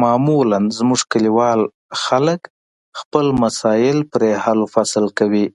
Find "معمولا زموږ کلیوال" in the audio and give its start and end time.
0.00-1.60